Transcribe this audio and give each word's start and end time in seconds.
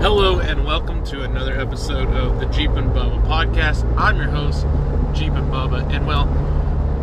Hello 0.00 0.38
and 0.38 0.64
welcome 0.64 1.02
to 1.06 1.22
another 1.24 1.58
episode 1.58 2.06
of 2.10 2.38
the 2.38 2.46
Jeep 2.46 2.70
and 2.70 2.92
Bubba 2.92 3.20
podcast. 3.26 3.84
I'm 3.98 4.16
your 4.16 4.28
host, 4.28 4.64
Jeep 5.12 5.32
and 5.32 5.50
Bubba, 5.50 5.92
and 5.92 6.06
well, 6.06 6.28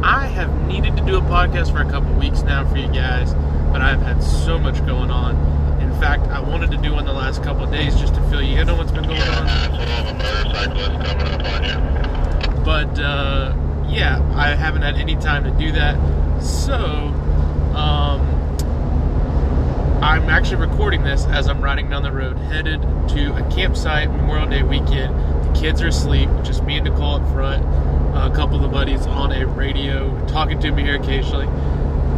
I 0.02 0.28
have 0.28 0.66
needed 0.66 0.96
to 0.96 1.06
do 1.06 1.18
a 1.18 1.22
podcast 1.22 1.74
for 1.74 1.82
a 1.82 1.92
couple 1.92 2.14
weeks 2.14 2.42
now 2.44 2.66
for 2.70 2.78
you 2.78 2.88
guys, 2.88 3.34
but 3.74 3.82
I've 3.82 4.02
had 4.02 4.24
so 4.24 4.58
much 4.58 4.78
going 4.86 5.12
on. 5.12 5.36
In 5.82 5.92
fact, 6.00 6.28
I 6.28 6.40
wanted 6.40 6.72
to 6.72 6.78
do 6.78 6.94
one 6.94 7.04
the 7.04 7.12
last 7.12 7.44
couple 7.44 7.70
days 7.70 8.00
just 8.00 8.16
to 8.16 8.22
fill 8.30 8.42
you 8.42 8.62
in 8.62 8.70
on 8.70 8.78
what's 8.78 8.94
been 8.94 9.04
going 9.04 9.20
on. 9.20 9.46
But 12.64 12.98
uh, 12.98 13.54
yeah, 13.90 14.22
I 14.36 14.56
haven't 14.56 14.84
had 14.84 14.96
any 14.96 15.18
time 15.18 15.44
to 15.44 15.52
do 15.52 15.74
that, 15.74 16.00
so 16.42 16.76
um, 17.76 18.15
I'm 20.06 20.30
actually 20.30 20.58
recording 20.58 21.04
this 21.04 21.26
as 21.26 21.48
I'm 21.48 21.60
riding 21.62 21.90
down 21.90 22.04
the 22.04 22.12
road, 22.12 22.38
headed 22.38 22.80
to 22.80 23.36
a 23.36 23.52
campsite 23.52 24.08
Memorial 24.12 24.48
Day 24.48 24.62
weekend. 24.62 25.16
The 25.44 25.60
kids 25.60 25.82
are 25.82 25.88
asleep, 25.88 26.30
just 26.44 26.64
me 26.64 26.78
and 26.78 26.86
Nicole 26.88 27.16
up 27.16 27.28
front, 27.34 27.66
a 28.16 28.32
couple 28.36 28.56
of 28.56 28.62
the 28.62 28.68
buddies 28.68 29.08
on 29.08 29.32
a 29.32 29.48
radio 29.48 30.16
talking 30.28 30.60
to 30.60 30.72
me 30.72 30.84
here 30.84 31.02
occasionally. 31.02 31.48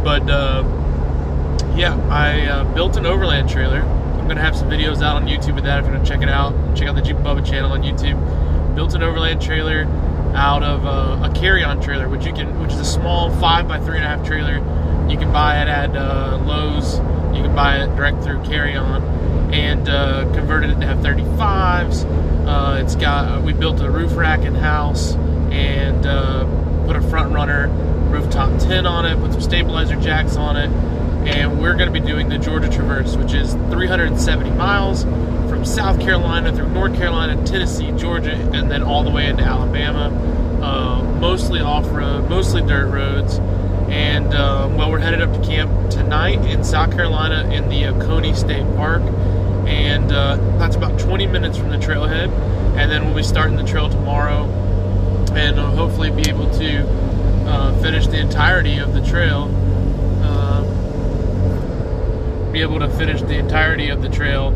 But 0.04 0.28
uh, 0.28 0.64
yeah, 1.74 1.98
I 2.10 2.46
uh, 2.48 2.74
built 2.74 2.98
an 2.98 3.06
overland 3.06 3.48
trailer. 3.48 3.80
I'm 3.80 4.28
gonna 4.28 4.42
have 4.42 4.54
some 4.54 4.68
videos 4.68 5.00
out 5.00 5.16
on 5.16 5.26
YouTube 5.26 5.54
with 5.54 5.64
that 5.64 5.78
if 5.78 5.86
you 5.86 5.92
want 5.92 6.04
to 6.04 6.12
check 6.12 6.20
it 6.20 6.28
out. 6.28 6.52
Check 6.76 6.88
out 6.88 6.94
the 6.94 7.00
Jeep 7.00 7.16
Bubba 7.16 7.44
channel 7.44 7.72
on 7.72 7.80
YouTube. 7.80 8.74
Built 8.74 8.92
an 8.92 9.02
overland 9.02 9.40
trailer 9.40 9.84
out 10.36 10.62
of 10.62 10.84
uh, 10.84 11.26
a 11.26 11.34
carry-on 11.34 11.80
trailer, 11.80 12.06
which 12.10 12.26
you 12.26 12.34
can, 12.34 12.60
which 12.60 12.72
is 12.72 12.80
a 12.80 12.84
small 12.84 13.34
five 13.40 13.66
by 13.66 13.80
three 13.80 13.96
and 13.96 14.04
a 14.04 14.08
half 14.08 14.26
trailer. 14.26 14.56
You 15.08 15.16
can 15.16 15.32
buy 15.32 15.62
it 15.62 15.68
at 15.68 15.96
uh, 15.96 16.38
Lowe's 16.44 17.00
you 17.38 17.44
can 17.44 17.54
buy 17.54 17.76
it 17.76 17.86
direct 17.94 18.24
through 18.24 18.42
Carry 18.42 18.76
On, 18.76 19.02
and 19.54 19.88
uh, 19.88 20.24
converted 20.34 20.70
it 20.70 20.80
to 20.80 20.86
have 20.86 20.98
35s. 20.98 22.04
Uh, 22.46 22.82
it's 22.82 22.96
got 22.96 23.42
we 23.42 23.52
built 23.52 23.80
a 23.80 23.90
roof 23.90 24.16
rack 24.16 24.40
in 24.40 24.54
house 24.54 25.14
and 25.50 26.04
uh, 26.04 26.44
put 26.86 26.96
a 26.96 27.02
front 27.02 27.32
runner 27.32 27.68
rooftop 28.10 28.58
tent 28.58 28.86
on 28.86 29.06
it, 29.06 29.18
put 29.20 29.32
some 29.32 29.40
stabilizer 29.40 29.94
jacks 29.96 30.36
on 30.36 30.56
it, 30.56 30.70
and 31.28 31.60
we're 31.60 31.74
going 31.74 31.92
to 31.92 32.00
be 32.00 32.04
doing 32.04 32.28
the 32.28 32.38
Georgia 32.38 32.68
Traverse, 32.68 33.16
which 33.16 33.34
is 33.34 33.52
370 33.52 34.50
miles 34.50 35.04
from 35.04 35.64
South 35.64 36.00
Carolina 36.00 36.54
through 36.54 36.68
North 36.70 36.96
Carolina, 36.96 37.44
Tennessee, 37.46 37.92
Georgia, 37.92 38.32
and 38.32 38.70
then 38.70 38.82
all 38.82 39.04
the 39.04 39.10
way 39.10 39.26
into 39.26 39.44
Alabama. 39.44 40.08
Uh, 40.62 41.02
mostly 41.20 41.60
off 41.60 41.86
road, 41.92 42.28
mostly 42.28 42.62
dirt 42.62 42.88
roads. 42.90 43.38
And 43.88 44.34
uh, 44.34 44.68
well, 44.76 44.90
we're 44.90 44.98
headed 44.98 45.22
up 45.22 45.32
to 45.32 45.40
camp 45.48 45.90
tonight 45.90 46.44
in 46.44 46.62
South 46.62 46.92
Carolina 46.92 47.50
in 47.50 47.70
the 47.70 47.86
Oconee 47.86 48.34
State 48.34 48.66
Park, 48.76 49.00
and 49.66 50.12
uh, 50.12 50.36
that's 50.58 50.76
about 50.76 51.00
20 51.00 51.26
minutes 51.26 51.56
from 51.56 51.70
the 51.70 51.78
trailhead. 51.78 52.28
And 52.76 52.90
then 52.90 53.06
we'll 53.06 53.14
be 53.14 53.22
starting 53.22 53.56
the 53.56 53.64
trail 53.64 53.88
tomorrow, 53.88 54.44
and 55.34 55.58
uh, 55.58 55.70
hopefully 55.70 56.10
be 56.10 56.28
able 56.28 56.50
to 56.58 56.86
uh, 57.48 57.80
finish 57.80 58.06
the 58.06 58.18
entirety 58.18 58.76
of 58.76 58.92
the 58.92 59.00
trail. 59.00 59.50
Uh, 60.22 60.62
be 62.52 62.60
able 62.60 62.78
to 62.80 62.90
finish 62.90 63.22
the 63.22 63.38
entirety 63.38 63.88
of 63.88 64.02
the 64.02 64.10
trail 64.10 64.48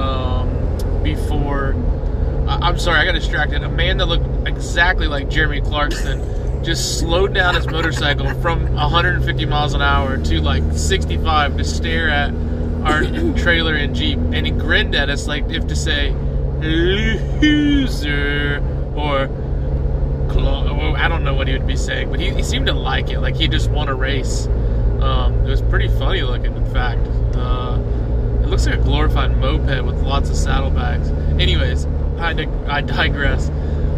um, 0.00 1.02
before. 1.04 1.76
I'm 2.48 2.80
sorry, 2.80 2.98
I 2.98 3.04
got 3.04 3.12
distracted. 3.12 3.62
A 3.62 3.68
man 3.68 3.98
that 3.98 4.06
looked 4.06 4.48
exactly 4.48 5.06
like 5.06 5.28
Jeremy 5.30 5.60
Clarkson 5.60 6.20
just 6.62 7.00
slowed 7.00 7.34
down 7.34 7.54
his 7.54 7.66
motorcycle 7.66 8.32
from 8.40 8.72
150 8.74 9.46
miles 9.46 9.74
an 9.74 9.82
hour 9.82 10.16
to 10.16 10.40
like 10.40 10.62
65 10.72 11.56
to 11.56 11.64
stare 11.64 12.08
at 12.08 12.32
our 12.84 13.02
trailer 13.36 13.74
and 13.74 13.94
Jeep. 13.94 14.18
And 14.18 14.46
he 14.46 14.52
grinned 14.52 14.94
at 14.94 15.10
us 15.10 15.26
like 15.26 15.50
if 15.50 15.66
to 15.66 15.76
say, 15.76 16.12
loser, 16.60 18.62
or 18.94 19.28
I 21.02 21.08
don't 21.08 21.24
know 21.24 21.34
what 21.34 21.48
he 21.48 21.54
would 21.54 21.66
be 21.66 21.76
saying, 21.76 22.10
but 22.10 22.20
he, 22.20 22.30
he 22.30 22.44
seemed 22.44 22.66
to 22.66 22.72
like 22.72 23.10
it. 23.10 23.18
Like 23.18 23.34
he 23.34 23.48
just 23.48 23.68
won 23.70 23.88
a 23.88 23.94
race. 23.94 24.46
Um, 24.46 25.44
it 25.44 25.50
was 25.50 25.60
pretty 25.62 25.88
funny 25.88 26.22
looking, 26.22 26.56
in 26.56 26.72
fact. 26.72 27.04
Uh, 27.34 27.80
it 28.40 28.46
looks 28.46 28.66
like 28.66 28.78
a 28.78 28.82
glorified 28.82 29.36
moped 29.36 29.84
with 29.84 30.00
lots 30.02 30.30
of 30.30 30.36
saddlebags. 30.36 31.10
Anyways, 31.40 31.86
I, 32.18 32.34
dig- 32.34 32.48
I 32.68 32.82
digress. 32.82 33.48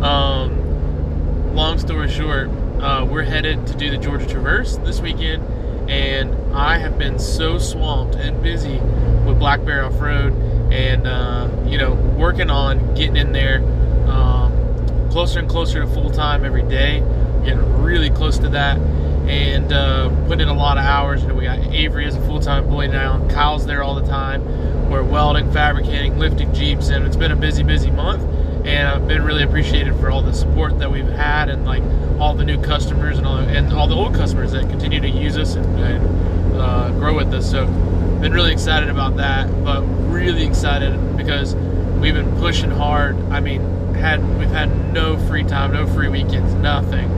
Um, 0.02 1.54
long 1.54 1.78
story 1.78 2.10
short, 2.10 2.48
uh, 2.84 3.02
we're 3.02 3.22
headed 3.22 3.66
to 3.66 3.74
do 3.74 3.90
the 3.90 3.96
Georgia 3.96 4.26
Traverse 4.26 4.76
this 4.78 5.00
weekend, 5.00 5.42
and 5.90 6.54
I 6.54 6.76
have 6.76 6.98
been 6.98 7.18
so 7.18 7.58
swamped 7.58 8.14
and 8.14 8.42
busy 8.42 8.78
with 9.26 9.38
Black 9.38 9.64
Bear 9.64 9.86
Off 9.86 9.98
Road, 9.98 10.34
and 10.70 11.06
uh, 11.06 11.48
you 11.66 11.78
know, 11.78 11.94
working 11.94 12.50
on 12.50 12.94
getting 12.94 13.16
in 13.16 13.32
there 13.32 13.60
um, 14.06 15.08
closer 15.10 15.38
and 15.38 15.48
closer 15.48 15.80
to 15.80 15.86
full 15.86 16.10
time 16.10 16.44
every 16.44 16.62
day. 16.62 17.00
Getting 17.42 17.82
really 17.82 18.10
close 18.10 18.36
to 18.38 18.50
that, 18.50 18.76
and 18.76 19.72
uh, 19.72 20.10
put 20.26 20.42
in 20.42 20.48
a 20.48 20.54
lot 20.54 20.76
of 20.76 20.84
hours. 20.84 21.22
You 21.22 21.28
know, 21.28 21.34
we 21.36 21.44
got 21.44 21.60
Avery 21.72 22.04
as 22.04 22.16
a 22.16 22.20
full 22.26 22.40
time 22.40 22.68
boy 22.68 22.88
now. 22.88 23.26
Kyle's 23.28 23.64
there 23.64 23.82
all 23.82 23.94
the 23.94 24.06
time. 24.06 24.90
We're 24.90 25.02
welding, 25.02 25.50
fabricating, 25.52 26.18
lifting 26.18 26.52
jeeps, 26.52 26.90
and 26.90 27.06
it's 27.06 27.16
been 27.16 27.32
a 27.32 27.36
busy, 27.36 27.62
busy 27.62 27.90
month. 27.90 28.22
And 28.64 28.88
I've 28.88 29.06
been 29.06 29.22
really 29.22 29.42
appreciated 29.42 29.94
for 29.96 30.10
all 30.10 30.22
the 30.22 30.32
support 30.32 30.78
that 30.78 30.90
we've 30.90 31.06
had, 31.06 31.48
and 31.48 31.66
like 31.66 31.82
all 32.18 32.34
the 32.34 32.44
new 32.44 32.60
customers 32.60 33.18
and 33.18 33.26
all, 33.26 33.38
and 33.38 33.72
all 33.72 33.86
the 33.86 33.94
old 33.94 34.14
customers 34.14 34.52
that 34.52 34.68
continue 34.70 35.00
to 35.00 35.08
use 35.08 35.36
us 35.36 35.54
and, 35.54 35.66
and 35.80 36.56
uh, 36.56 36.90
grow 36.92 37.14
with 37.14 37.32
us. 37.34 37.50
So, 37.50 37.66
been 37.66 38.32
really 38.32 38.52
excited 38.52 38.88
about 38.88 39.16
that, 39.16 39.48
but 39.64 39.82
really 39.82 40.46
excited 40.46 41.16
because 41.16 41.54
we've 41.54 42.14
been 42.14 42.34
pushing 42.38 42.70
hard. 42.70 43.16
I 43.30 43.40
mean, 43.40 43.60
had 43.94 44.20
we've 44.38 44.48
had 44.48 44.92
no 44.92 45.18
free 45.28 45.44
time, 45.44 45.72
no 45.72 45.86
free 45.86 46.08
weekends, 46.08 46.54
nothing. 46.54 47.10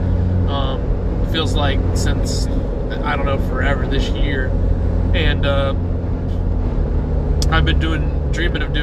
Um, 0.49 1.27
feels 1.31 1.55
like 1.55 1.79
since 1.95 2.47
I 2.47 3.15
don't 3.15 3.25
know 3.25 3.37
forever 3.49 3.85
this 3.87 4.09
year, 4.09 4.47
and 5.13 5.45
uh, 5.45 5.73
I've 7.49 7.65
been 7.65 7.79
doing, 7.79 8.31
dreaming 8.31 8.61
of 8.61 8.73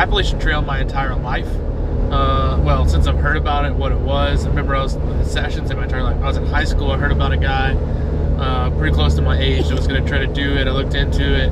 Appalachian 0.00 0.38
Trail 0.40 0.62
my 0.62 0.80
entire 0.80 1.14
life. 1.14 1.46
Uh, 2.10 2.58
well, 2.64 2.88
since 2.88 3.06
I've 3.06 3.18
heard 3.18 3.36
about 3.36 3.66
it, 3.66 3.74
what 3.74 3.92
it 3.92 3.98
was. 3.98 4.46
I 4.46 4.48
remember 4.48 4.74
I 4.74 4.82
was 4.82 4.94
sessions 5.30 5.70
in 5.70 5.76
my 5.76 5.84
entire 5.84 6.02
life. 6.02 6.16
I 6.22 6.26
was 6.26 6.38
in 6.38 6.46
high 6.46 6.64
school. 6.64 6.90
I 6.90 6.96
heard 6.96 7.12
about 7.12 7.32
a 7.32 7.36
guy 7.36 7.74
uh, 8.38 8.70
pretty 8.78 8.94
close 8.94 9.14
to 9.16 9.22
my 9.22 9.38
age 9.38 9.68
that 9.68 9.74
was 9.74 9.86
going 9.86 10.02
to 10.02 10.08
try 10.08 10.18
to 10.18 10.26
do 10.26 10.56
it. 10.56 10.66
I 10.66 10.70
looked 10.70 10.94
into 10.94 11.22
it. 11.22 11.50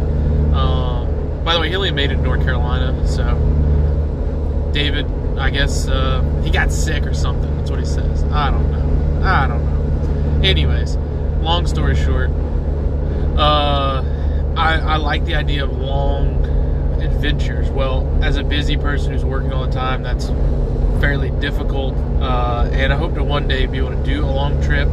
Um, 0.54 1.44
by 1.44 1.52
the 1.52 1.60
way, 1.60 1.68
he 1.68 1.76
only 1.76 1.90
made 1.90 2.10
it 2.10 2.14
in 2.14 2.22
North 2.22 2.42
Carolina, 2.42 3.06
so 3.06 4.70
David, 4.72 5.04
I 5.36 5.50
guess 5.50 5.86
uh, 5.86 6.22
he 6.42 6.50
got 6.50 6.72
sick 6.72 7.06
or 7.06 7.12
something. 7.12 7.54
That's 7.58 7.70
what 7.70 7.80
he 7.80 7.86
says. 7.86 8.24
I 8.24 8.50
don't 8.50 8.72
know. 8.72 9.26
I 9.26 9.46
don't 9.46 9.62
know. 9.62 10.48
Anyways, 10.48 10.96
long 11.42 11.66
story 11.66 11.96
short, 11.96 12.30
uh, 13.36 14.02
I, 14.56 14.78
I 14.78 14.96
like 14.96 15.26
the 15.26 15.34
idea 15.34 15.64
of 15.64 15.76
long 15.76 16.47
adventures. 17.08 17.70
Well, 17.70 18.06
as 18.22 18.36
a 18.36 18.44
busy 18.44 18.76
person 18.76 19.12
who's 19.12 19.24
working 19.24 19.52
all 19.52 19.66
the 19.66 19.72
time, 19.72 20.02
that's 20.02 20.28
fairly 21.00 21.30
difficult. 21.40 21.94
Uh, 22.20 22.68
and 22.72 22.92
I 22.92 22.96
hope 22.96 23.14
to 23.14 23.24
one 23.24 23.48
day 23.48 23.66
be 23.66 23.78
able 23.78 23.90
to 23.90 24.02
do 24.02 24.24
a 24.24 24.26
long 24.26 24.60
trip 24.62 24.88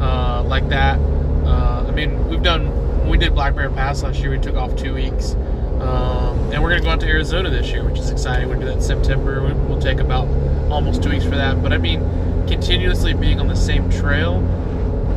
uh, 0.00 0.42
like 0.44 0.68
that. 0.68 0.98
Uh, 0.98 1.86
I 1.86 1.90
mean, 1.90 2.28
we've 2.28 2.42
done, 2.42 3.08
we 3.08 3.18
did 3.18 3.34
Black 3.34 3.54
Bear 3.54 3.70
Pass 3.70 4.02
last 4.02 4.18
year. 4.18 4.30
We 4.30 4.38
took 4.38 4.56
off 4.56 4.76
two 4.76 4.94
weeks. 4.94 5.34
Um, 5.80 6.52
and 6.52 6.62
we're 6.62 6.70
going 6.70 6.80
to 6.80 6.84
go 6.84 6.90
out 6.90 7.00
to 7.00 7.06
Arizona 7.06 7.50
this 7.50 7.70
year, 7.70 7.84
which 7.84 7.98
is 7.98 8.10
exciting. 8.10 8.48
We'll 8.48 8.58
do 8.58 8.64
that 8.66 8.76
in 8.76 8.82
September. 8.82 9.42
We'll 9.68 9.80
take 9.80 10.00
about 10.00 10.26
almost 10.70 11.02
two 11.02 11.10
weeks 11.10 11.24
for 11.24 11.36
that. 11.36 11.62
But 11.62 11.72
I 11.72 11.78
mean, 11.78 12.00
continuously 12.48 13.12
being 13.14 13.40
on 13.40 13.46
the 13.46 13.56
same 13.56 13.90
trail, 13.90 14.42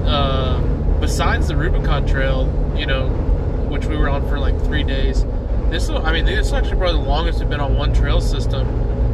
uh, 0.05 0.59
besides 0.99 1.47
the 1.47 1.55
Rubicon 1.55 2.05
Trail, 2.05 2.47
you 2.77 2.85
know, 2.85 3.07
which 3.69 3.85
we 3.85 3.95
were 3.95 4.09
on 4.09 4.27
for 4.27 4.37
like 4.37 4.59
three 4.65 4.83
days, 4.83 5.23
this 5.69 5.83
is, 5.83 5.89
I 5.91 6.11
mean, 6.11 6.25
this 6.25 6.47
is 6.47 6.53
actually 6.53 6.77
probably 6.77 7.01
the 7.01 7.07
longest 7.07 7.39
we've 7.39 7.49
been 7.49 7.59
on 7.59 7.75
one 7.75 7.93
trail 7.93 8.21
system. 8.21 8.67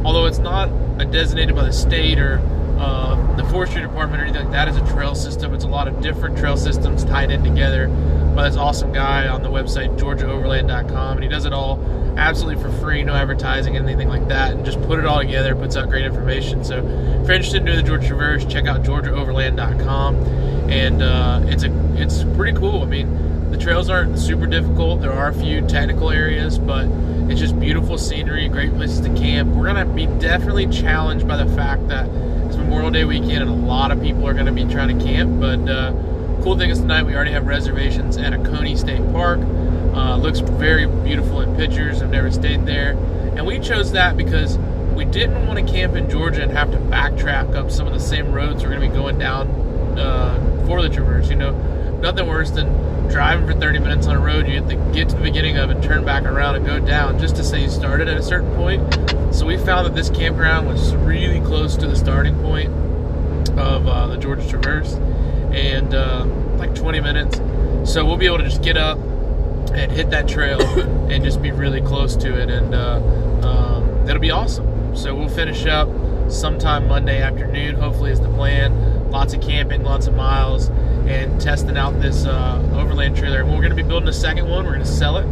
Although 0.04 0.26
it's 0.26 0.38
not 0.38 0.68
designated 1.10 1.54
by 1.54 1.64
the 1.64 1.72
state 1.72 2.18
or 2.18 2.40
uh, 2.78 3.36
the 3.36 3.44
forestry 3.44 3.80
department 3.80 4.22
or 4.22 4.26
anything 4.26 4.44
like 4.44 4.52
that 4.52 4.68
as 4.68 4.76
a 4.76 4.92
trail 4.92 5.14
system. 5.14 5.54
It's 5.54 5.64
a 5.64 5.68
lot 5.68 5.88
of 5.88 6.00
different 6.02 6.36
trail 6.36 6.56
systems 6.56 7.04
tied 7.04 7.30
in 7.30 7.42
together 7.42 7.88
by 8.34 8.48
this 8.48 8.58
awesome 8.58 8.92
guy 8.92 9.28
on 9.28 9.42
the 9.42 9.48
website 9.48 9.98
georgiaoverland.com, 9.98 11.16
and 11.16 11.22
he 11.22 11.28
does 11.28 11.46
it 11.46 11.54
all 11.54 11.80
absolutely 12.18 12.62
for 12.62 12.70
free, 12.78 13.02
no 13.02 13.14
advertising, 13.14 13.76
anything 13.76 14.08
like 14.08 14.28
that, 14.28 14.52
and 14.52 14.64
just 14.64 14.80
put 14.82 14.98
it 14.98 15.06
all 15.06 15.18
together, 15.18 15.54
puts 15.54 15.74
out 15.76 15.88
great 15.88 16.04
information. 16.04 16.62
So 16.64 16.78
if 16.78 16.84
you're 17.26 17.32
interested 17.32 17.58
in 17.58 17.64
doing 17.64 17.78
the 17.78 17.82
Georgia 17.82 18.08
Traverse, 18.08 18.44
check 18.44 18.66
out 18.66 18.82
georgiaoverland.com, 18.82 20.16
and 20.70 21.02
uh, 21.02 21.40
it's 21.44 21.64
a 21.64 21.96
it's 21.96 22.24
pretty 22.36 22.58
cool. 22.58 22.82
I 22.82 22.86
mean, 22.86 23.25
the 23.56 23.62
trails 23.62 23.88
aren't 23.88 24.18
super 24.18 24.46
difficult. 24.46 25.00
There 25.00 25.12
are 25.12 25.28
a 25.28 25.34
few 25.34 25.66
technical 25.66 26.10
areas, 26.10 26.58
but 26.58 26.86
it's 27.30 27.40
just 27.40 27.58
beautiful 27.58 27.96
scenery, 27.96 28.48
great 28.48 28.74
places 28.74 29.00
to 29.00 29.08
camp. 29.14 29.54
We're 29.54 29.64
gonna 29.64 29.86
be 29.86 30.06
definitely 30.06 30.66
challenged 30.66 31.26
by 31.26 31.42
the 31.42 31.50
fact 31.56 31.88
that 31.88 32.06
it's 32.46 32.56
Memorial 32.56 32.90
Day 32.90 33.04
weekend, 33.04 33.42
and 33.42 33.50
a 33.50 33.66
lot 33.66 33.92
of 33.92 34.02
people 34.02 34.26
are 34.26 34.34
gonna 34.34 34.52
be 34.52 34.66
trying 34.66 34.98
to 34.98 35.04
camp, 35.04 35.40
but 35.40 35.58
uh, 35.70 35.92
cool 36.42 36.58
thing 36.58 36.68
is 36.68 36.80
tonight 36.80 37.04
we 37.04 37.14
already 37.14 37.30
have 37.30 37.46
reservations 37.46 38.18
at 38.18 38.34
Oconee 38.34 38.76
State 38.76 39.00
Park. 39.10 39.40
Uh, 39.40 40.18
looks 40.18 40.40
very 40.40 40.86
beautiful 40.86 41.40
in 41.40 41.56
pictures. 41.56 42.02
I've 42.02 42.10
never 42.10 42.30
stayed 42.30 42.66
there, 42.66 42.90
and 43.36 43.46
we 43.46 43.58
chose 43.58 43.90
that 43.92 44.18
because 44.18 44.58
we 44.94 45.06
didn't 45.06 45.46
want 45.46 45.58
to 45.58 45.72
camp 45.72 45.94
in 45.94 46.10
Georgia 46.10 46.42
and 46.42 46.52
have 46.52 46.70
to 46.72 46.76
backtrack 46.76 47.54
up 47.54 47.70
some 47.70 47.86
of 47.86 47.94
the 47.94 48.00
same 48.00 48.32
roads 48.32 48.62
we're 48.62 48.74
to 48.74 48.80
be 48.80 48.88
going 48.88 49.18
down 49.18 49.48
uh, 49.98 50.64
for 50.66 50.82
the 50.82 50.90
Traverse. 50.90 51.30
You 51.30 51.36
know, 51.36 51.52
nothing 52.02 52.26
worse 52.26 52.50
than 52.50 52.95
driving 53.10 53.46
for 53.46 53.54
30 53.58 53.78
minutes 53.78 54.06
on 54.06 54.16
a 54.16 54.20
road. 54.20 54.46
You 54.46 54.56
have 54.60 54.68
to 54.68 54.76
get 54.92 55.08
to 55.10 55.16
the 55.16 55.22
beginning 55.22 55.56
of 55.56 55.70
it, 55.70 55.82
turn 55.82 56.04
back 56.04 56.24
around, 56.24 56.56
and 56.56 56.66
go 56.66 56.78
down 56.78 57.18
just 57.18 57.36
to 57.36 57.44
say 57.44 57.62
you 57.62 57.68
started 57.68 58.08
at 58.08 58.16
a 58.16 58.22
certain 58.22 58.54
point. 58.54 59.34
So 59.34 59.46
we 59.46 59.56
found 59.58 59.86
that 59.86 59.94
this 59.94 60.10
campground 60.10 60.68
was 60.68 60.94
really 60.96 61.40
close 61.40 61.76
to 61.76 61.86
the 61.86 61.96
starting 61.96 62.38
point 62.40 62.70
of 63.58 63.86
uh, 63.86 64.06
the 64.08 64.16
Georgia 64.16 64.48
Traverse, 64.48 64.94
and 65.52 65.94
uh, 65.94 66.24
like 66.56 66.74
20 66.74 67.00
minutes. 67.00 67.38
So 67.90 68.04
we'll 68.04 68.16
be 68.16 68.26
able 68.26 68.38
to 68.38 68.44
just 68.44 68.62
get 68.62 68.76
up 68.76 68.98
and 69.72 69.90
hit 69.92 70.10
that 70.10 70.28
trail 70.28 70.60
and 71.10 71.24
just 71.24 71.42
be 71.42 71.50
really 71.50 71.80
close 71.80 72.16
to 72.16 72.40
it, 72.40 72.50
and 72.50 72.74
uh, 72.74 72.96
um, 73.46 74.06
that'll 74.06 74.20
be 74.20 74.30
awesome. 74.30 74.96
So 74.96 75.14
we'll 75.14 75.28
finish 75.28 75.66
up 75.66 75.88
sometime 76.30 76.88
Monday 76.88 77.20
afternoon. 77.22 77.76
Hopefully, 77.76 78.10
is 78.10 78.20
the 78.20 78.30
plan. 78.30 78.95
Lots 79.10 79.34
of 79.34 79.40
camping, 79.40 79.82
lots 79.82 80.06
of 80.06 80.14
miles, 80.14 80.68
and 81.06 81.40
testing 81.40 81.76
out 81.76 82.00
this 82.00 82.26
uh, 82.26 82.62
overland 82.74 83.16
trailer. 83.16 83.40
And 83.40 83.50
we're 83.50 83.56
going 83.56 83.70
to 83.70 83.76
be 83.76 83.82
building 83.82 84.08
a 84.08 84.12
second 84.12 84.48
one. 84.48 84.64
We're 84.64 84.72
going 84.72 84.84
to 84.84 84.90
sell 84.90 85.16
it, 85.18 85.26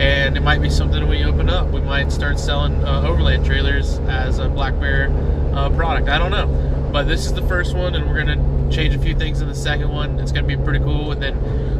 and 0.00 0.36
it 0.36 0.40
might 0.40 0.60
be 0.60 0.70
something 0.70 1.08
we 1.08 1.24
open 1.24 1.48
up. 1.48 1.68
We 1.68 1.80
might 1.80 2.12
start 2.12 2.38
selling 2.38 2.84
uh, 2.84 3.02
overland 3.06 3.44
trailers 3.44 3.98
as 4.00 4.38
a 4.38 4.48
Black 4.48 4.78
Bear 4.78 5.10
uh, 5.54 5.70
product. 5.70 6.08
I 6.08 6.18
don't 6.18 6.30
know 6.30 6.70
but 6.92 7.04
this 7.04 7.26
is 7.26 7.32
the 7.32 7.42
first 7.42 7.74
one, 7.74 7.94
and 7.94 8.06
we're 8.06 8.24
gonna 8.24 8.70
change 8.70 8.94
a 8.94 8.98
few 8.98 9.14
things 9.14 9.40
in 9.40 9.48
the 9.48 9.54
second 9.54 9.90
one. 9.90 10.18
It's 10.18 10.32
gonna 10.32 10.46
be 10.46 10.56
pretty 10.56 10.80
cool, 10.80 11.12
and 11.12 11.22
then 11.22 11.36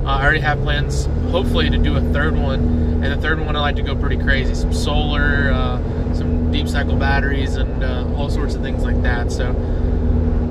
uh, 0.06 0.16
I 0.16 0.22
already 0.22 0.40
have 0.40 0.60
plans, 0.60 1.06
hopefully, 1.30 1.68
to 1.70 1.78
do 1.78 1.96
a 1.96 2.00
third 2.12 2.36
one. 2.36 2.60
And 3.02 3.06
the 3.06 3.16
third 3.16 3.40
one, 3.40 3.56
I 3.56 3.60
like 3.60 3.76
to 3.76 3.82
go 3.82 3.96
pretty 3.96 4.18
crazy, 4.18 4.54
some 4.54 4.72
solar, 4.72 5.50
uh, 5.52 6.14
some 6.14 6.52
deep 6.52 6.68
cycle 6.68 6.96
batteries, 6.96 7.56
and 7.56 7.82
uh, 7.82 8.06
all 8.16 8.30
sorts 8.30 8.54
of 8.54 8.62
things 8.62 8.84
like 8.84 9.00
that. 9.02 9.32
So, 9.32 9.50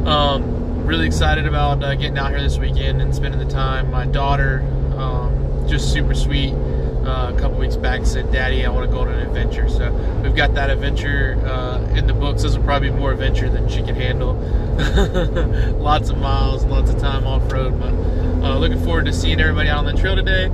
um, 0.05 0.58
really 0.89 1.05
excited 1.05 1.45
about 1.45 1.83
uh, 1.83 1.93
getting 1.93 2.17
out 2.17 2.31
here 2.31 2.41
this 2.41 2.57
weekend 2.57 2.99
and 2.99 3.13
spending 3.13 3.39
the 3.39 3.45
time. 3.45 3.91
My 3.91 4.07
daughter, 4.07 4.61
um, 4.97 5.63
just 5.67 5.93
super 5.93 6.15
sweet 6.15 6.51
uh, 6.51 7.31
a 7.31 7.39
couple 7.39 7.59
weeks 7.59 7.75
back 7.75 8.07
said, 8.07 8.31
Daddy, 8.31 8.65
I 8.65 8.71
want 8.71 8.89
to 8.89 8.91
go 8.91 9.01
on 9.01 9.09
an 9.09 9.19
adventure. 9.19 9.69
So 9.69 9.91
we've 10.23 10.35
got 10.35 10.55
that 10.55 10.71
adventure 10.71 11.39
uh, 11.45 11.77
in 11.95 12.07
the 12.07 12.13
books. 12.15 12.41
This 12.41 12.57
will 12.57 12.63
probably 12.63 12.89
be 12.89 12.95
more 12.95 13.11
adventure 13.11 13.49
than 13.49 13.69
she 13.69 13.83
can 13.83 13.93
handle. 13.93 14.33
lots 15.77 16.09
of 16.09 16.17
miles, 16.17 16.65
lots 16.65 16.89
of 16.89 16.99
time 16.99 17.27
off 17.27 17.51
road. 17.51 17.79
But 17.79 17.93
uh, 18.43 18.57
looking 18.57 18.83
forward 18.83 19.05
to 19.05 19.13
seeing 19.13 19.39
everybody 19.39 19.69
out 19.69 19.85
on 19.85 19.93
the 19.93 20.01
trail 20.01 20.15
today. 20.15 20.45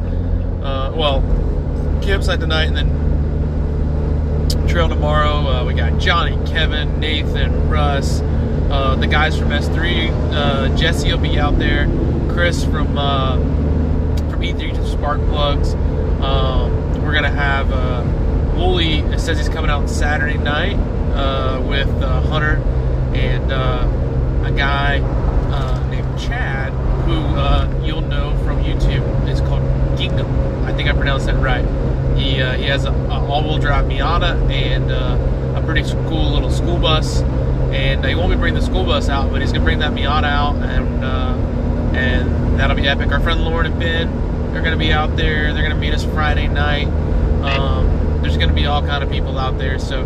Uh, 0.62 0.92
well, 0.94 1.22
campsite 2.04 2.42
tonight 2.42 2.66
and 2.66 2.76
then 2.76 4.68
trail 4.68 4.90
tomorrow. 4.90 5.48
Uh, 5.48 5.64
we 5.64 5.74
got 5.74 5.98
Johnny, 5.98 6.36
Kevin, 6.46 7.00
Nathan, 7.00 7.70
Russ, 7.70 8.20
uh, 8.72 8.96
the 8.96 9.08
guys 9.08 9.38
from 9.38 9.50
S3. 9.50 10.78
Jesse 10.78 11.12
will 11.12 11.20
be 11.20 11.40
out 11.40 11.58
there. 11.60 11.86
Chris 12.30 12.64
from 12.64 12.88
from 14.30 14.42
E3 14.42 14.76
Spark 14.92 15.20
Plugs. 15.28 15.74
Um, 16.22 17.04
we're 17.04 17.14
gonna 17.14 17.30
have 17.30 17.72
uh, 17.72 18.04
Wooly. 18.56 19.02
Says 19.20 19.38
he's 19.38 19.50
coming 19.50 19.70
out 19.70 19.90
Saturday 19.90 20.38
night 20.38 20.76
uh, 21.14 21.62
with 21.62 21.88
uh, 22.02 22.22
Hunter 22.22 22.56
and 23.14 23.52
uh, 23.52 23.88
a 24.46 24.52
guy 24.52 25.00
uh, 25.00 25.88
named 25.90 26.20
Chad, 26.20 26.74
who 27.06 27.20
uh, 27.36 27.82
you'll 27.84 28.02
know 28.02 28.36
from 28.44 28.64
YouTube. 28.64 29.28
It's 29.28 29.40
called 29.42 29.64
Gingham. 29.98 30.28
I 30.66 30.74
think 30.74 30.90
I 30.90 30.94
pronounced 30.94 31.28
that 31.28 31.36
right. 31.36 31.66
He 32.18 32.36
he 32.36 32.70
has 32.70 32.86
an 32.86 33.12
all-wheel 33.12 33.60
drive 33.60 33.86
Miata 33.86 34.50
and 34.52 34.92
a 34.92 35.62
pretty 35.66 35.84
cool 36.10 36.32
little 36.32 36.52
school 36.52 36.78
bus. 36.78 37.22
And 37.74 38.06
he 38.06 38.16
won't 38.16 38.32
be 38.32 38.38
bringing 38.38 38.60
the 38.60 38.66
school 38.66 38.84
bus 38.84 39.10
out, 39.10 39.32
but 39.32 39.42
he's 39.42 39.52
gonna 39.52 39.64
bring 39.64 39.80
that 39.80 39.94
Miata 39.94 40.26
out, 40.26 40.56
and 40.58 41.04
and 41.96 42.60
that'll 42.60 42.76
be 42.76 42.88
epic. 42.88 43.12
Our 43.12 43.20
friend 43.20 43.44
Lauren 43.44 43.66
and 43.66 43.80
Ben 43.80 44.26
they're 44.56 44.64
to 44.72 44.78
be 44.78 44.94
out 44.94 45.18
there. 45.18 45.54
They're 45.54 45.64
to 45.74 45.78
meet 45.78 45.94
us 45.94 46.06
Friday 46.06 46.48
night. 46.48 46.88
Um, 47.44 48.22
there's 48.22 48.38
to 48.38 48.56
be 48.56 48.66
all 48.68 48.82
kind 48.82 49.04
of 49.04 49.12
people 49.12 49.38
out 49.38 49.58
there. 49.58 49.78
So 49.80 50.04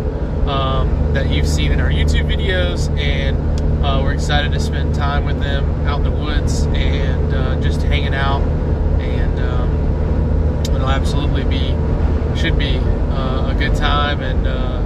um, 0.48 1.14
that 1.14 1.30
you've 1.30 1.46
seen 1.46 1.70
in 1.70 1.80
our 1.80 1.88
YouTube 1.88 2.26
videos, 2.28 2.90
and 2.98 3.38
uh, 3.84 4.00
we're 4.02 4.12
excited 4.12 4.50
to 4.50 4.58
spend 4.58 4.96
time 4.96 5.24
with 5.24 5.38
them 5.38 5.86
out 5.86 5.98
in 5.98 6.02
the 6.02 6.10
woods 6.10 6.64
and 6.64 7.32
uh, 7.32 7.60
just 7.60 7.82
hanging 7.82 8.12
out. 8.12 8.42
And 9.00 9.38
um, 9.38 10.74
it'll 10.74 10.90
absolutely 10.90 11.44
be 11.44 11.68
should 12.36 12.58
be 12.58 12.78
uh, 12.78 13.52
a 13.52 13.56
good 13.56 13.76
time. 13.76 14.20
And 14.20 14.48
uh, 14.48 14.79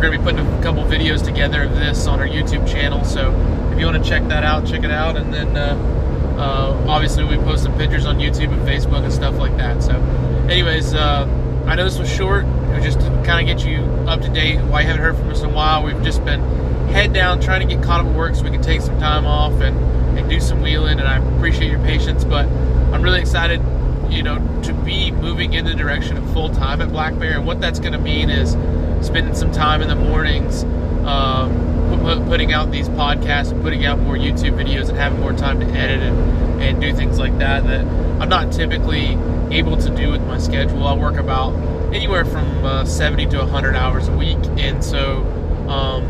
we're 0.00 0.08
going 0.08 0.18
to 0.18 0.24
be 0.24 0.32
putting 0.32 0.58
a 0.58 0.62
couple 0.62 0.82
videos 0.84 1.22
together 1.22 1.64
of 1.64 1.74
this 1.74 2.06
on 2.06 2.20
our 2.20 2.26
YouTube 2.26 2.66
channel. 2.66 3.04
So 3.04 3.34
if 3.70 3.78
you 3.78 3.84
want 3.84 4.02
to 4.02 4.08
check 4.08 4.26
that 4.28 4.44
out, 4.44 4.66
check 4.66 4.82
it 4.82 4.90
out, 4.90 5.18
and 5.18 5.32
then 5.32 5.54
uh, 5.54 5.76
uh, 6.38 6.84
obviously, 6.88 7.22
we 7.24 7.36
post 7.36 7.64
some 7.64 7.76
pictures 7.76 8.06
on 8.06 8.16
YouTube 8.16 8.50
and 8.50 8.66
Facebook 8.66 9.04
and 9.04 9.12
stuff 9.12 9.36
like 9.36 9.54
that. 9.58 9.82
So, 9.82 9.92
anyways, 10.48 10.94
uh, 10.94 11.26
I 11.66 11.74
know 11.74 11.84
this 11.84 11.98
was 11.98 12.10
short. 12.10 12.46
It 12.46 12.76
was 12.76 12.84
just 12.84 13.00
to 13.00 13.08
kind 13.26 13.46
of 13.46 13.58
get 13.58 13.66
you 13.66 13.80
up 14.08 14.22
to 14.22 14.30
date. 14.30 14.58
Why 14.62 14.80
you 14.80 14.86
haven't 14.86 15.02
heard 15.02 15.16
from 15.18 15.28
us 15.28 15.42
in 15.42 15.50
a 15.50 15.52
while? 15.52 15.84
We've 15.84 16.02
just 16.02 16.24
been 16.24 16.40
head 16.88 17.12
down 17.12 17.42
trying 17.42 17.68
to 17.68 17.74
get 17.74 17.84
caught 17.84 18.00
up 18.00 18.06
at 18.06 18.16
work 18.16 18.34
so 18.34 18.44
we 18.44 18.50
can 18.50 18.62
take 18.62 18.80
some 18.80 18.98
time 18.98 19.26
off 19.26 19.52
and, 19.60 19.76
and 20.18 20.30
do 20.30 20.40
some 20.40 20.62
wheeling. 20.62 20.98
And 20.98 21.06
I 21.06 21.18
appreciate 21.36 21.70
your 21.70 21.80
patience, 21.80 22.24
but 22.24 22.46
I'm 22.46 23.02
really 23.02 23.20
excited, 23.20 23.60
you 24.08 24.22
know, 24.22 24.38
to 24.62 24.72
be 24.72 25.10
moving 25.10 25.52
in 25.52 25.66
the 25.66 25.74
direction 25.74 26.16
of 26.16 26.32
full 26.32 26.48
time 26.48 26.80
at 26.80 26.88
Black 26.88 27.18
Bear. 27.18 27.36
And 27.36 27.46
what 27.46 27.60
that's 27.60 27.80
going 27.80 27.92
to 27.92 27.98
mean 27.98 28.30
is 28.30 28.56
spending 29.00 29.34
some 29.34 29.52
time 29.52 29.82
in 29.82 29.88
the 29.88 29.96
mornings. 29.96 30.64
Um, 31.06 31.70
putting 32.26 32.52
out 32.52 32.70
these 32.70 32.88
podcasts 32.88 33.50
and 33.50 33.62
putting 33.62 33.84
out 33.84 33.98
more 33.98 34.16
YouTube 34.16 34.54
videos 34.54 34.88
and 34.88 34.96
having 34.96 35.20
more 35.20 35.32
time 35.32 35.60
to 35.60 35.66
edit 35.66 36.00
and, 36.00 36.62
and 36.62 36.80
do 36.80 36.94
things 36.94 37.18
like 37.18 37.36
that 37.38 37.64
that 37.66 37.84
I'm 38.20 38.28
not 38.28 38.52
typically 38.52 39.18
able 39.50 39.76
to 39.76 39.90
do 39.94 40.10
with 40.10 40.22
my 40.22 40.38
schedule. 40.38 40.86
I 40.86 40.94
work 40.94 41.16
about 41.16 41.54
anywhere 41.92 42.24
from 42.24 42.64
uh, 42.64 42.84
70 42.84 43.26
to 43.26 43.38
100 43.38 43.74
hours 43.74 44.08
a 44.08 44.16
week, 44.16 44.38
and 44.56 44.82
so 44.82 45.18
um, 45.68 46.04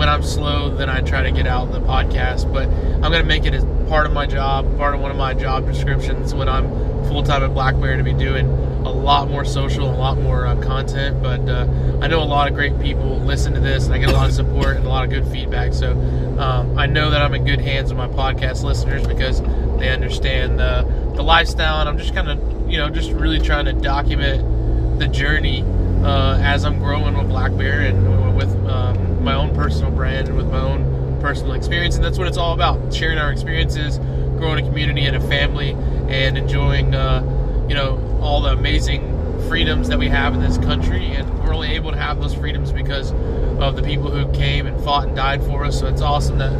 when 0.00 0.08
I'm 0.08 0.22
slow, 0.22 0.74
then 0.74 0.88
I 0.88 1.02
try 1.02 1.24
to 1.24 1.30
get 1.30 1.46
out 1.46 1.72
the 1.72 1.80
podcast. 1.80 2.50
But 2.50 2.68
I'm 2.70 3.12
going 3.12 3.20
to 3.20 3.28
make 3.28 3.44
it 3.44 3.52
as 3.52 3.62
part 3.86 4.06
of 4.06 4.14
my 4.14 4.24
job, 4.24 4.78
part 4.78 4.94
of 4.94 5.00
one 5.02 5.10
of 5.10 5.18
my 5.18 5.34
job 5.34 5.66
descriptions 5.66 6.32
when 6.32 6.48
I'm 6.48 6.70
full 7.04 7.22
time 7.22 7.42
at 7.42 7.52
Black 7.52 7.78
Bear 7.78 7.98
to 7.98 8.02
be 8.02 8.14
doing 8.14 8.46
a 8.48 8.90
lot 8.90 9.28
more 9.28 9.44
social, 9.44 9.90
a 9.90 9.92
lot 9.94 10.16
more 10.16 10.46
uh, 10.46 10.58
content. 10.62 11.22
But 11.22 11.46
uh, 11.46 11.66
I 12.00 12.06
know 12.06 12.22
a 12.22 12.24
lot 12.24 12.48
of 12.48 12.54
great 12.54 12.80
people 12.80 13.18
listen 13.18 13.52
to 13.52 13.60
this, 13.60 13.84
and 13.84 13.94
I 13.94 13.98
get 13.98 14.08
a 14.08 14.12
lot 14.12 14.26
of 14.26 14.34
support 14.34 14.78
and 14.78 14.86
a 14.86 14.88
lot 14.88 15.04
of 15.04 15.10
good 15.10 15.26
feedback. 15.26 15.74
So 15.74 15.92
um, 16.38 16.78
I 16.78 16.86
know 16.86 17.10
that 17.10 17.20
I'm 17.20 17.34
in 17.34 17.44
good 17.44 17.60
hands 17.60 17.92
with 17.92 17.98
my 17.98 18.08
podcast 18.08 18.62
listeners 18.62 19.06
because 19.06 19.42
they 19.78 19.90
understand 19.90 20.58
the 20.58 21.12
the 21.14 21.22
lifestyle, 21.22 21.78
and 21.80 21.90
I'm 21.90 21.98
just 21.98 22.14
kind 22.14 22.30
of 22.30 22.70
you 22.70 22.78
know 22.78 22.88
just 22.88 23.10
really 23.10 23.38
trying 23.38 23.66
to 23.66 23.74
document 23.74 24.98
the 24.98 25.08
journey 25.08 25.62
uh, 26.02 26.38
as 26.40 26.64
I'm 26.64 26.78
growing 26.78 27.18
with 27.18 27.28
Black 27.28 27.54
Bear 27.54 27.82
and 27.82 28.34
with 28.34 28.48
um, 28.66 29.09
my 29.20 29.34
own 29.34 29.54
personal 29.54 29.90
brand 29.90 30.28
and 30.28 30.36
with 30.36 30.50
my 30.50 30.60
own 30.60 31.18
personal 31.20 31.52
experience, 31.52 31.96
and 31.96 32.04
that's 32.04 32.18
what 32.18 32.26
it's 32.26 32.36
all 32.36 32.52
about: 32.52 32.92
sharing 32.92 33.18
our 33.18 33.30
experiences, 33.30 33.98
growing 34.38 34.64
a 34.64 34.68
community 34.68 35.06
and 35.06 35.16
a 35.16 35.20
family, 35.20 35.72
and 36.08 36.36
enjoying 36.38 36.94
uh, 36.94 37.22
you 37.68 37.74
know 37.74 37.98
all 38.20 38.40
the 38.40 38.50
amazing 38.50 39.16
freedoms 39.48 39.88
that 39.88 39.98
we 39.98 40.08
have 40.08 40.34
in 40.34 40.40
this 40.40 40.58
country, 40.58 41.06
and 41.06 41.44
we're 41.44 41.54
only 41.54 41.72
able 41.72 41.90
to 41.90 41.96
have 41.96 42.20
those 42.20 42.34
freedoms 42.34 42.72
because 42.72 43.12
of 43.60 43.76
the 43.76 43.82
people 43.82 44.10
who 44.10 44.30
came 44.32 44.66
and 44.66 44.82
fought 44.82 45.06
and 45.06 45.16
died 45.16 45.42
for 45.42 45.64
us. 45.64 45.78
So 45.78 45.86
it's 45.86 46.02
awesome 46.02 46.38
that 46.38 46.52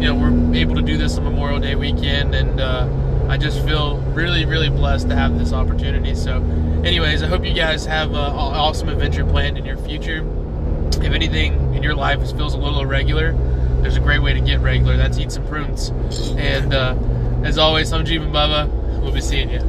you 0.00 0.08
know 0.08 0.14
we're 0.14 0.54
able 0.54 0.74
to 0.74 0.82
do 0.82 0.96
this 0.96 1.16
on 1.16 1.24
Memorial 1.24 1.60
Day 1.60 1.74
weekend, 1.74 2.34
and 2.34 2.60
uh, 2.60 2.88
I 3.28 3.38
just 3.38 3.64
feel 3.64 3.98
really, 4.14 4.44
really 4.44 4.68
blessed 4.68 5.08
to 5.08 5.16
have 5.16 5.38
this 5.38 5.52
opportunity. 5.52 6.14
So, 6.14 6.42
anyways, 6.84 7.22
I 7.22 7.28
hope 7.28 7.44
you 7.44 7.54
guys 7.54 7.86
have 7.86 8.10
an 8.10 8.16
awesome 8.16 8.88
adventure 8.88 9.24
planned 9.24 9.56
in 9.56 9.64
your 9.64 9.78
future. 9.78 10.22
If 10.96 11.12
anything 11.12 11.74
in 11.74 11.82
your 11.82 11.94
life 11.94 12.20
feels 12.36 12.54
a 12.54 12.58
little 12.58 12.80
irregular, 12.80 13.32
there's 13.80 13.96
a 13.96 14.00
great 14.00 14.20
way 14.20 14.32
to 14.34 14.40
get 14.40 14.60
regular. 14.60 14.96
That's 14.96 15.18
eat 15.18 15.32
some 15.32 15.46
prunes. 15.46 15.88
And 16.36 16.72
uh, 16.72 16.96
as 17.44 17.58
always, 17.58 17.92
I'm 17.92 18.04
Jeep 18.04 18.22
and 18.22 18.32
Bubba. 18.32 18.68
We'll 19.00 19.12
be 19.12 19.20
seeing 19.20 19.50
you. 19.50 19.60